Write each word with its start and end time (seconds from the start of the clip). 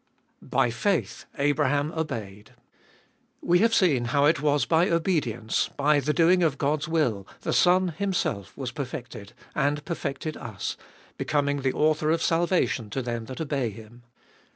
By 0.41 0.71
faith 0.71 1.25
Abraham 1.37 1.91
obeyed. 1.95 2.55
We 3.39 3.59
have 3.59 3.71
seen 3.75 4.05
how 4.05 4.25
it 4.25 4.41
was 4.41 4.65
by 4.65 4.89
obedience, 4.89 5.67
by 5.77 5.99
the 5.99 6.11
doing 6.11 6.41
of 6.41 6.57
God's 6.57 6.87
will, 6.87 7.27
the 7.41 7.53
Son 7.53 7.89
Himself 7.89 8.57
was 8.57 8.71
perfected, 8.71 9.33
and 9.53 9.85
perfected 9.85 10.37
us: 10.37 10.75
becoming 11.19 11.61
the 11.61 11.73
author 11.73 12.09
of 12.09 12.23
salvation 12.23 12.89
to 12.89 13.03
them 13.03 13.25
that 13.25 13.41
obey 13.41 13.69
Him. 13.69 14.01